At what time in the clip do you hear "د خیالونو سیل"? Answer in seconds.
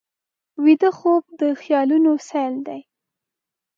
1.39-2.55